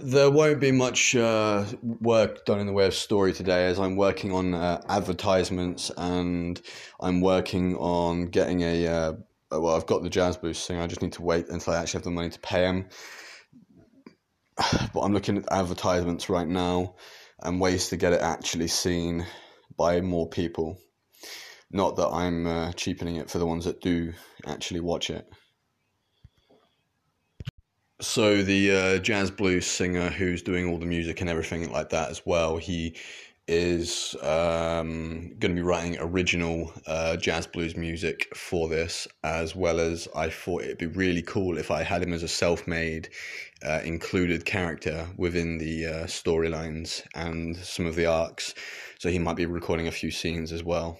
[0.00, 3.96] There won't be much uh, work done in the way of story today, as I'm
[3.96, 6.60] working on uh, advertisements and
[7.00, 8.86] I'm working on getting a.
[8.86, 9.12] Uh,
[9.50, 10.82] well, I've got the jazz blues singer.
[10.82, 12.88] I just need to wait until I actually have the money to pay him.
[14.92, 16.94] But I'm looking at advertisements right now
[17.42, 19.26] and ways to get it actually seen
[19.76, 20.78] by more people.
[21.70, 24.12] Not that I'm uh, cheapening it for the ones that do
[24.46, 25.28] actually watch it.
[28.08, 32.08] So the uh, jazz blues singer who's doing all the music and everything like that
[32.08, 32.94] as well, he
[33.46, 39.78] is um, going to be writing original uh, jazz blues music for this, as well
[39.78, 43.10] as I thought it'd be really cool if I had him as a self-made
[43.62, 48.54] uh, included character within the uh, storylines and some of the arcs.
[48.98, 50.98] So he might be recording a few scenes as well.